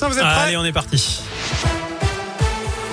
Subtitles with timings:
[0.00, 1.20] Sébastien, vous êtes prêts Allez, on est parti.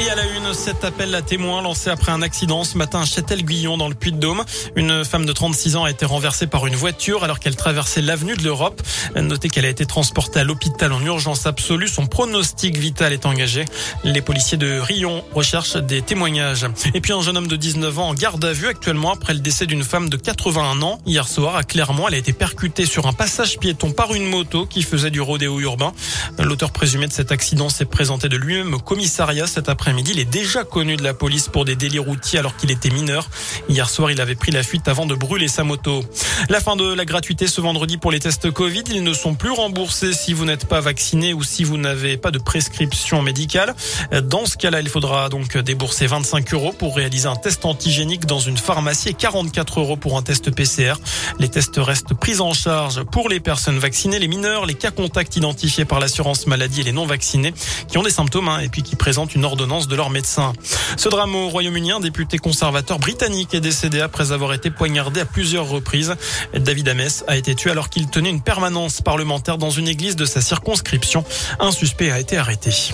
[0.00, 3.04] Et à la une, cet appel à témoins lancé après un accident ce matin à
[3.04, 4.44] Châtel-Guyon dans le Puy-de-Dôme.
[4.74, 8.34] Une femme de 36 ans a été renversée par une voiture alors qu'elle traversait l'avenue
[8.34, 8.82] de l'Europe.
[9.14, 11.86] Notez qu'elle a été transportée à l'hôpital en urgence absolue.
[11.86, 13.66] Son pronostic vital est engagé.
[14.02, 16.66] Les policiers de Rion recherchent des témoignages.
[16.92, 19.40] Et puis un jeune homme de 19 ans en garde à vue actuellement après le
[19.40, 20.98] décès d'une femme de 81 ans.
[21.06, 24.66] Hier soir à Clermont, elle a été percutée sur un passage piéton par une moto
[24.66, 25.92] qui faisait du rodéo urbain.
[26.40, 30.24] L'auteur présumé de cet accident s'est présenté de lui-même au commissariat cet après Il est
[30.24, 33.28] déjà connu de la police pour des délits routiers alors qu'il était mineur.
[33.68, 36.04] Hier soir, il avait pris la fuite avant de brûler sa moto.
[36.48, 38.84] La fin de la gratuité ce vendredi pour les tests Covid.
[38.90, 42.30] Ils ne sont plus remboursés si vous n'êtes pas vacciné ou si vous n'avez pas
[42.30, 43.74] de prescription médicale.
[44.22, 48.40] Dans ce cas-là, il faudra donc débourser 25 euros pour réaliser un test antigénique dans
[48.40, 50.94] une pharmacie et 44 euros pour un test PCR.
[51.38, 55.36] Les tests restent pris en charge pour les personnes vaccinées, les mineurs, les cas contacts
[55.36, 57.52] identifiés par l'assurance maladie et les non vaccinés
[57.88, 60.52] qui ont des symptômes hein, et puis qui présentent une ordonnance de leur médecin.
[60.96, 65.24] Ce drame au Royaume-Uni, un député conservateur britannique est décédé après avoir été poignardé à
[65.24, 66.14] plusieurs reprises.
[66.56, 70.24] David Ames a été tué alors qu'il tenait une permanence parlementaire dans une église de
[70.24, 71.24] sa circonscription.
[71.58, 72.92] Un suspect a été arrêté.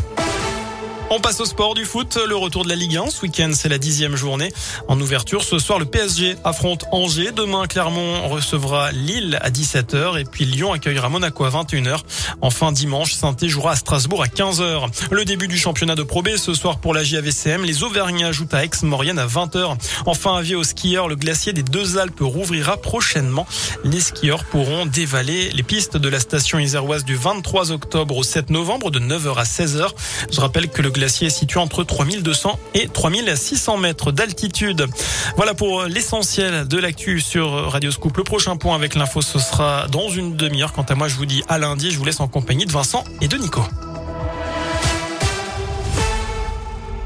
[1.13, 2.17] On passe au sport du foot.
[2.25, 3.11] Le retour de la Ligue 1.
[3.11, 4.53] Ce week-end, c'est la dixième journée.
[4.87, 7.33] En ouverture, ce soir, le PSG affronte Angers.
[7.33, 10.21] Demain, Clermont recevra Lille à 17h.
[10.21, 11.99] Et puis Lyon accueillera Monaco à 21h.
[12.43, 14.87] Enfin, dimanche, saint jouera à Strasbourg à 15h.
[15.11, 17.65] Le début du championnat de Pro ce soir pour la JAVCM.
[17.65, 19.77] Les Auvergnats ajoutent à Aix-Maurienne à 20h.
[20.07, 23.49] Enfin, avis aux skieurs, le glacier des Deux Alpes rouvrira prochainement.
[23.83, 28.51] Les skieurs pourront dévaler les pistes de la station iséroise du 23 octobre au 7
[28.51, 29.89] novembre de 9h à 16h.
[30.31, 34.87] Je rappelle que le glacier est situé entre 3200 et 3600 mètres d'altitude.
[35.35, 38.19] Voilà pour l'essentiel de l'actu sur Radio Scoop.
[38.19, 40.75] Le prochain point avec l'info, ce sera dans une demi-heure.
[40.75, 41.91] Quant à moi, je vous dis à lundi.
[41.91, 43.63] Je vous laisse en compagnie de Vincent et de Nico.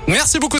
[0.08, 0.52] Merci beaucoup.